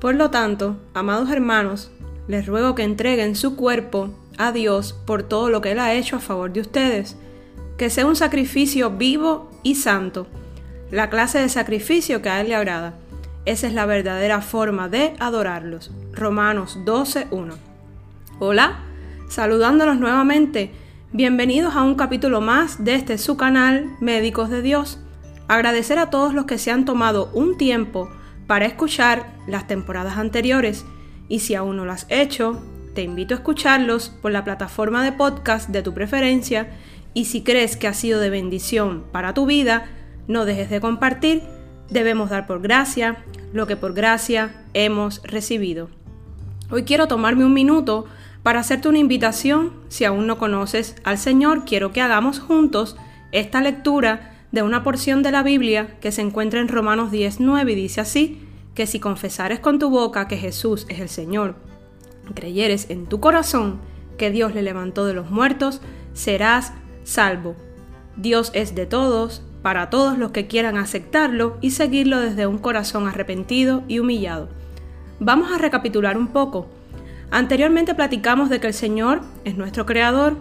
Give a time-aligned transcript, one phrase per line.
[0.00, 1.90] Por lo tanto, amados hermanos,
[2.28, 6.16] les ruego que entreguen su cuerpo a Dios por todo lo que Él ha hecho
[6.16, 7.16] a favor de ustedes,
[7.76, 10.28] que sea un sacrificio vivo y santo,
[10.92, 12.94] la clase de sacrificio que a Él le agrada.
[13.44, 15.90] Esa es la verdadera forma de adorarlos.
[16.12, 17.54] Romanos 12.1.
[18.38, 18.78] Hola,
[19.28, 20.70] saludándolos nuevamente.
[21.12, 25.00] Bienvenidos a un capítulo más de este su canal Médicos de Dios.
[25.48, 28.08] Agradecer a todos los que se han tomado un tiempo
[28.48, 30.84] para escuchar las temporadas anteriores
[31.28, 32.60] y si aún no lo has hecho,
[32.94, 36.70] te invito a escucharlos por la plataforma de podcast de tu preferencia
[37.12, 39.86] y si crees que ha sido de bendición para tu vida,
[40.26, 41.42] no dejes de compartir.
[41.90, 43.18] Debemos dar por gracia
[43.52, 45.90] lo que por gracia hemos recibido.
[46.70, 48.06] Hoy quiero tomarme un minuto
[48.42, 49.74] para hacerte una invitación.
[49.88, 52.96] Si aún no conoces al Señor, quiero que hagamos juntos
[53.30, 57.74] esta lectura de una porción de la Biblia que se encuentra en Romanos 19 y
[57.74, 61.56] dice así, que si confesares con tu boca que Jesús es el Señor,
[62.34, 63.80] creyeres en tu corazón
[64.16, 65.80] que Dios le levantó de los muertos,
[66.12, 66.72] serás
[67.04, 67.56] salvo.
[68.16, 73.08] Dios es de todos, para todos los que quieran aceptarlo y seguirlo desde un corazón
[73.08, 74.48] arrepentido y humillado.
[75.20, 76.68] Vamos a recapitular un poco.
[77.30, 80.36] Anteriormente platicamos de que el Señor es nuestro Creador,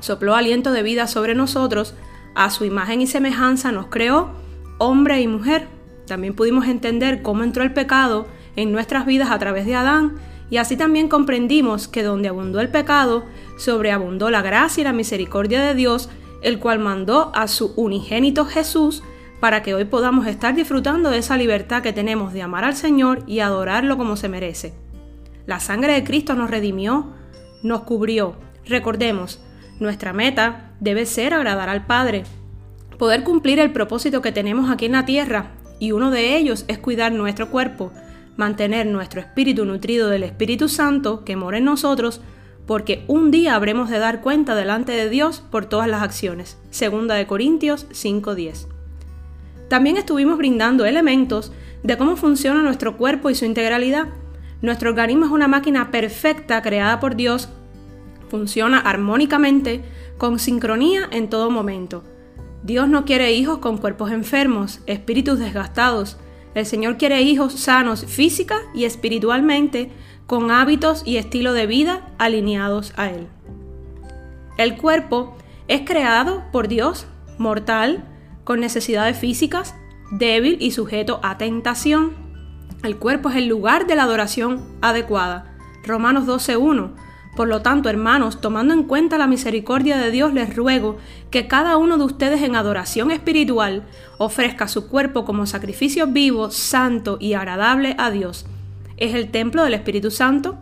[0.00, 1.94] sopló aliento de vida sobre nosotros,
[2.34, 4.30] a su imagen y semejanza nos creó,
[4.78, 5.68] hombre y mujer.
[6.06, 8.26] También pudimos entender cómo entró el pecado
[8.56, 10.16] en nuestras vidas a través de Adán,
[10.50, 13.24] y así también comprendimos que donde abundó el pecado,
[13.56, 16.10] sobreabundó la gracia y la misericordia de Dios,
[16.42, 19.02] el cual mandó a su unigénito Jesús
[19.40, 23.24] para que hoy podamos estar disfrutando de esa libertad que tenemos de amar al Señor
[23.26, 24.74] y adorarlo como se merece.
[25.46, 27.12] La sangre de Cristo nos redimió,
[27.62, 28.36] nos cubrió.
[28.66, 29.42] Recordemos,
[29.80, 32.24] nuestra meta debe ser agradar al Padre,
[32.98, 36.78] poder cumplir el propósito que tenemos aquí en la tierra, y uno de ellos es
[36.78, 37.92] cuidar nuestro cuerpo,
[38.36, 42.20] mantener nuestro espíritu nutrido del Espíritu Santo que mora en nosotros,
[42.66, 46.58] porque un día habremos de dar cuenta delante de Dios por todas las acciones.
[46.70, 48.68] Segunda de Corintios 5:10.
[49.68, 54.06] También estuvimos brindando elementos de cómo funciona nuestro cuerpo y su integralidad.
[54.62, 57.50] Nuestro organismo es una máquina perfecta creada por Dios,
[58.34, 59.84] funciona armónicamente,
[60.18, 62.02] con sincronía en todo momento.
[62.64, 66.16] Dios no quiere hijos con cuerpos enfermos, espíritus desgastados.
[66.56, 69.92] El Señor quiere hijos sanos física y espiritualmente,
[70.26, 73.28] con hábitos y estilo de vida alineados a Él.
[74.58, 75.36] El cuerpo
[75.68, 77.06] es creado por Dios,
[77.38, 78.02] mortal,
[78.42, 79.76] con necesidades físicas,
[80.10, 82.14] débil y sujeto a tentación.
[82.82, 85.54] El cuerpo es el lugar de la adoración adecuada.
[85.84, 87.13] Romanos 12.1.
[87.36, 90.98] Por lo tanto, hermanos, tomando en cuenta la misericordia de Dios, les ruego
[91.30, 93.82] que cada uno de ustedes en adoración espiritual
[94.18, 98.46] ofrezca su cuerpo como sacrificio vivo, santo y agradable a Dios.
[98.96, 100.56] Es el templo del Espíritu Santo.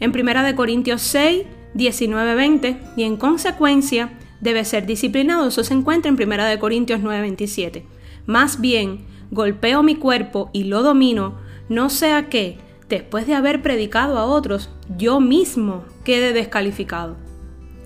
[0.00, 5.46] En 1 Corintios 6, 19, 20, y en consecuencia debe ser disciplinado.
[5.46, 7.84] Eso se encuentra en 1 Corintios 9, 27.
[8.26, 11.36] Más bien, golpeo mi cuerpo y lo domino,
[11.68, 17.16] no sea que, después de haber predicado a otros, yo mismo quede descalificado.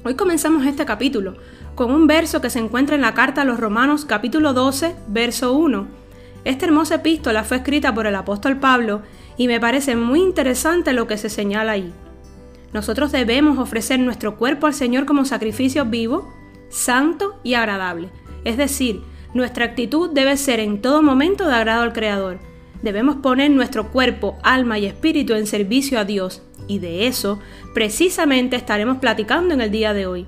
[0.05, 1.37] Hoy comenzamos este capítulo
[1.75, 5.55] con un verso que se encuentra en la carta a los Romanos capítulo 12, verso
[5.55, 5.87] 1.
[6.45, 9.03] Esta hermosa epístola fue escrita por el apóstol Pablo
[9.37, 11.93] y me parece muy interesante lo que se señala ahí.
[12.73, 16.33] Nosotros debemos ofrecer nuestro cuerpo al Señor como sacrificio vivo,
[16.69, 18.09] santo y agradable.
[18.45, 19.03] Es decir,
[19.35, 22.52] nuestra actitud debe ser en todo momento de agrado al Creador.
[22.83, 27.39] Debemos poner nuestro cuerpo, alma y espíritu en servicio a Dios, y de eso
[27.75, 30.27] precisamente estaremos platicando en el día de hoy.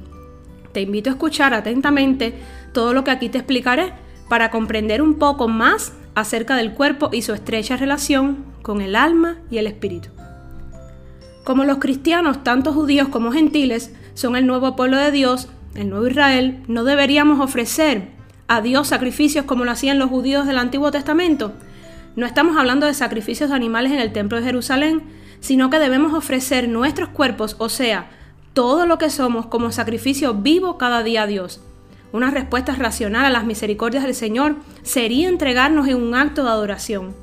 [0.73, 2.35] Te invito a escuchar atentamente
[2.73, 3.93] todo lo que aquí te explicaré
[4.29, 9.39] para comprender un poco más acerca del cuerpo y su estrecha relación con el alma
[9.51, 10.11] y el espíritu.
[11.45, 16.07] Como los cristianos, tanto judíos como gentiles, son el nuevo pueblo de Dios, el nuevo
[16.07, 18.09] Israel, no deberíamos ofrecer
[18.47, 21.53] a Dios sacrificios como lo hacían los judíos del Antiguo Testamento.
[22.17, 25.03] No estamos hablando de sacrificios de animales en el templo de Jerusalén,
[25.41, 28.11] sino que debemos ofrecer nuestros cuerpos, o sea,
[28.53, 31.61] todo lo que somos como sacrificio vivo cada día a Dios.
[32.13, 37.17] Una respuesta racional a las misericordias del Señor sería entregarnos en un acto de adoración.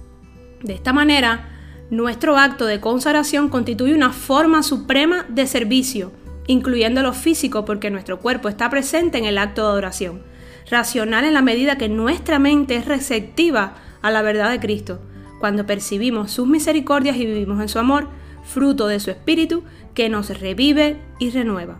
[0.61, 1.49] De esta manera,
[1.89, 6.11] nuestro acto de consagración constituye una forma suprema de servicio,
[6.47, 10.21] incluyendo lo físico porque nuestro cuerpo está presente en el acto de adoración.
[10.69, 14.99] Racional en la medida que nuestra mente es receptiva a la verdad de Cristo.
[15.39, 18.07] Cuando percibimos sus misericordias y vivimos en su amor,
[18.43, 19.63] fruto de su espíritu
[19.93, 21.79] que nos revive y renueva.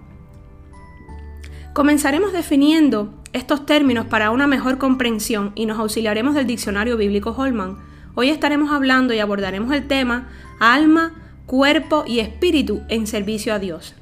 [1.73, 7.77] Comenzaremos definiendo estos términos para una mejor comprensión y nos auxiliaremos del diccionario bíblico Holman
[8.13, 10.29] Hoy estaremos hablando y abordaremos el tema
[10.59, 11.13] alma,
[11.45, 13.95] cuerpo y espíritu en servicio a Dios.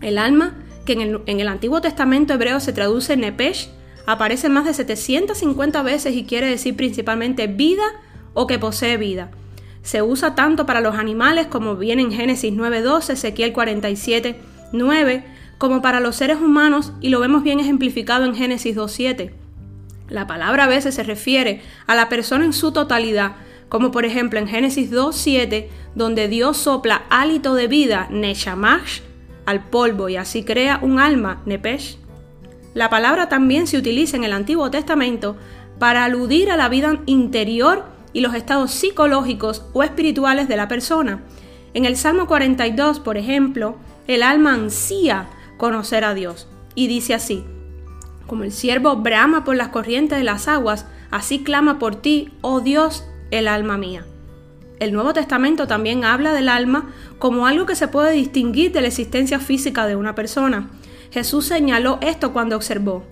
[0.00, 0.54] El alma,
[0.84, 3.70] que en el, en el Antiguo Testamento hebreo se traduce nepesh,
[4.10, 7.84] aparece más de 750 veces y quiere decir principalmente vida
[8.34, 9.30] o que posee vida.
[9.82, 15.24] Se usa tanto para los animales como viene en Génesis 9.12, Ezequiel 47.9,
[15.58, 19.30] como para los seres humanos y lo vemos bien ejemplificado en Génesis 2.7.
[20.08, 23.36] La palabra a veces se refiere a la persona en su totalidad,
[23.68, 29.00] como por ejemplo en Génesis 2.7, donde Dios sopla hálito de vida, Neshamash,
[29.46, 31.96] al polvo y así crea un alma, Nepesh.
[32.74, 35.36] La palabra también se utiliza en el Antiguo Testamento
[35.78, 41.22] para aludir a la vida interior y los estados psicológicos o espirituales de la persona.
[41.74, 43.76] En el Salmo 42, por ejemplo,
[44.06, 47.44] el alma ansía conocer a Dios y dice así,
[48.26, 52.60] como el siervo brama por las corrientes de las aguas, así clama por ti, oh
[52.60, 54.04] Dios, el alma mía.
[54.78, 58.88] El Nuevo Testamento también habla del alma como algo que se puede distinguir de la
[58.88, 60.70] existencia física de una persona.
[61.10, 63.04] Jesús señaló esto cuando observó,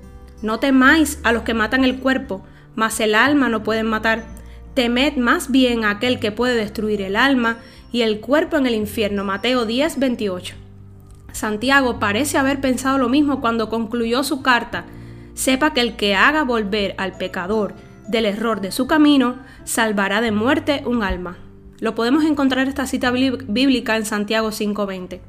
[0.43, 4.25] No temáis a los que matan el cuerpo, mas el alma no pueden matar.
[4.75, 7.59] Temed más bien a aquel que puede destruir el alma
[7.91, 9.25] y el cuerpo en el infierno.
[9.25, 10.55] Mateo 10, 28.
[11.33, 14.85] Santiago parece haber pensado lo mismo cuando concluyó su carta.
[15.35, 17.75] Sepa que el que haga volver al pecador
[18.09, 21.37] del error de su camino, salvará de muerte un alma.
[21.79, 25.21] Lo podemos encontrar esta cita bíblica en Santiago 5:20.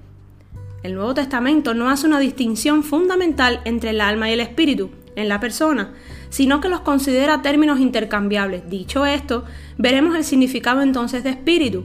[0.82, 5.28] El Nuevo Testamento no hace una distinción fundamental entre el alma y el espíritu en
[5.28, 5.94] la persona,
[6.30, 8.70] sino que los considera términos intercambiables.
[8.70, 9.44] Dicho esto,
[9.78, 11.84] veremos el significado entonces de espíritu.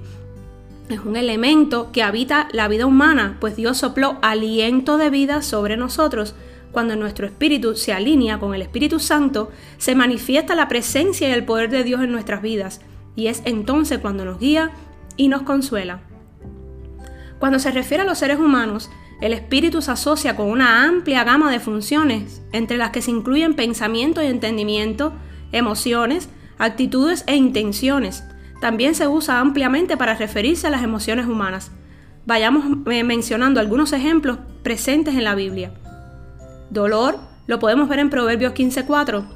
[0.89, 5.77] Es un elemento que habita la vida humana, pues Dios sopló aliento de vida sobre
[5.77, 6.37] nosotros.
[6.71, 11.45] Cuando nuestro espíritu se alinea con el Espíritu Santo, se manifiesta la presencia y el
[11.45, 12.81] poder de Dios en nuestras vidas,
[13.17, 14.73] y es entonces cuando nos guía
[15.17, 16.01] y nos consuela.
[17.45, 21.53] Cuando se refiere a los seres humanos, el espíritu se asocia con una amplia gama
[21.53, 25.13] de funciones, entre las que se incluyen pensamiento y entendimiento,
[25.53, 28.25] emociones, actitudes e intenciones.
[28.63, 31.71] También se usa ampliamente para referirse a las emociones humanas.
[32.25, 35.75] Vayamos eh, mencionando algunos ejemplos presentes en la Biblia.
[36.71, 39.27] Dolor lo podemos ver en Proverbios 15:4.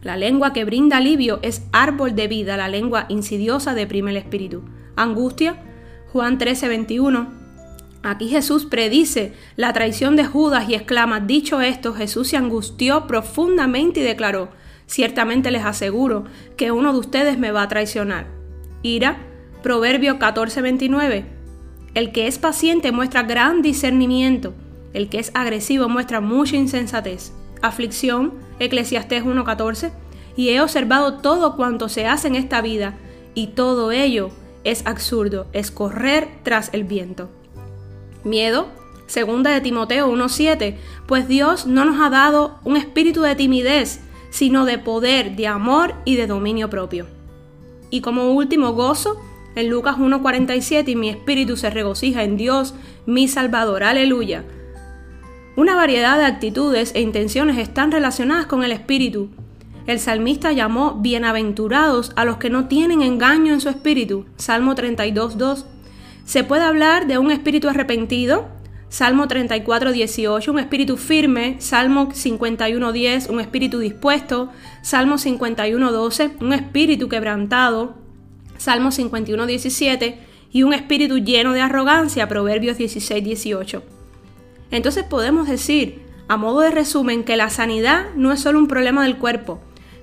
[0.00, 4.62] La lengua que brinda alivio es árbol de vida, la lengua insidiosa deprime el espíritu.
[4.96, 5.56] Angustia,
[6.14, 7.41] Juan 13:21.
[8.02, 14.00] Aquí Jesús predice la traición de Judas y exclama, dicho esto, Jesús se angustió profundamente
[14.00, 14.48] y declaró,
[14.86, 16.24] ciertamente les aseguro
[16.56, 18.26] que uno de ustedes me va a traicionar.
[18.82, 19.18] Ira,
[19.62, 21.24] Proverbio 14:29.
[21.94, 24.54] El que es paciente muestra gran discernimiento,
[24.92, 27.32] el que es agresivo muestra mucha insensatez.
[27.60, 29.92] Aflicción, Eclesiastés 1:14.
[30.34, 32.94] Y he observado todo cuanto se hace en esta vida,
[33.34, 34.30] y todo ello
[34.64, 37.30] es absurdo, es correr tras el viento.
[38.24, 38.68] Miedo,
[39.06, 40.76] segunda de Timoteo 1:7,
[41.06, 45.94] pues Dios no nos ha dado un espíritu de timidez, sino de poder, de amor
[46.04, 47.06] y de dominio propio.
[47.90, 49.20] Y como último gozo,
[49.54, 52.74] en Lucas 1:47, y mi espíritu se regocija en Dios,
[53.04, 54.44] mi Salvador, aleluya.
[55.54, 59.28] Una variedad de actitudes e intenciones están relacionadas con el espíritu.
[59.86, 65.66] El salmista llamó bienaventurados a los que no tienen engaño en su espíritu, Salmo 32:2.
[66.24, 68.48] Se puede hablar de un espíritu arrepentido,
[68.88, 74.50] Salmo 34, 18, un espíritu firme, Salmo 51, 10, un espíritu dispuesto,
[74.82, 77.94] Salmo 51, 12, un espíritu quebrantado,
[78.58, 80.18] Salmo 51, 17,
[80.52, 83.82] y un espíritu lleno de arrogancia, Proverbios 16, 18.
[84.70, 89.02] Entonces podemos decir, a modo de resumen, que la sanidad no es solo un problema
[89.04, 89.60] del cuerpo,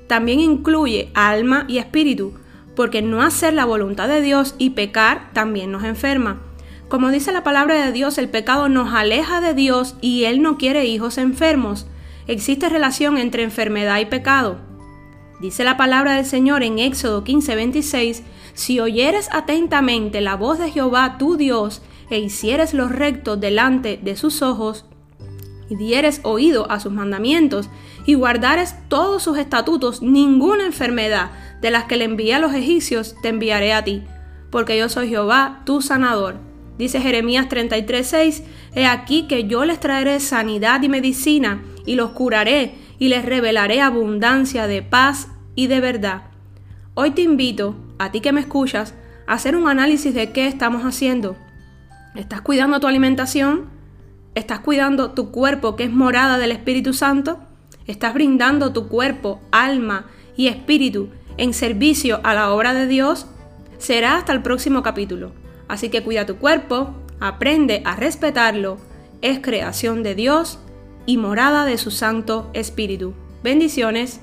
[0.08, 2.34] también incluye alma y espíritu,
[2.80, 6.42] porque no hacer la voluntad de Dios y pecar también nos enferma.
[6.88, 10.58] Como dice la palabra de Dios, el pecado nos aleja de Dios y Él no
[10.58, 11.88] quiere hijos enfermos.
[12.26, 14.60] Existe relación entre enfermedad y pecado.
[15.42, 21.18] Dice la palabra del Señor en Éxodo 15:26, si oyeres atentamente la voz de Jehová
[21.18, 24.86] tu Dios e hicieres lo recto delante de sus ojos,
[25.70, 27.70] y dieres oído a sus mandamientos,
[28.06, 33.16] y guardares todos sus estatutos, ninguna enfermedad de las que le envié a los egipcios
[33.22, 34.04] te enviaré a ti,
[34.50, 36.38] porque yo soy Jehová, tu sanador.
[36.78, 42.76] Dice Jeremías 33:6, He aquí que yo les traeré sanidad y medicina, y los curaré,
[42.98, 46.24] y les revelaré abundancia de paz y de verdad.
[46.94, 48.94] Hoy te invito, a ti que me escuchas,
[49.28, 51.36] a hacer un análisis de qué estamos haciendo.
[52.16, 53.79] ¿Estás cuidando tu alimentación?
[54.36, 57.40] ¿Estás cuidando tu cuerpo que es morada del Espíritu Santo?
[57.88, 60.06] ¿Estás brindando tu cuerpo, alma
[60.38, 61.10] y espíritu
[61.40, 63.26] en servicio a la obra de Dios,
[63.78, 65.32] será hasta el próximo capítulo.
[65.68, 68.78] Así que cuida tu cuerpo, aprende a respetarlo,
[69.22, 70.60] es creación de Dios
[71.06, 73.14] y morada de su Santo Espíritu.
[73.42, 74.22] Bendiciones.